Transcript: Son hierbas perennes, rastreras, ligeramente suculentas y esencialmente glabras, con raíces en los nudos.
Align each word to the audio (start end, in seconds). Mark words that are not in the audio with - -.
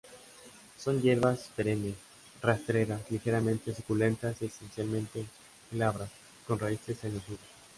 Son 0.79 0.99
hierbas 0.99 1.51
perennes, 1.55 1.93
rastreras, 2.41 3.01
ligeramente 3.11 3.71
suculentas 3.75 4.41
y 4.41 4.45
esencialmente 4.47 5.27
glabras, 5.69 6.09
con 6.47 6.57
raíces 6.57 7.03
en 7.03 7.13
los 7.13 7.29
nudos. 7.29 7.43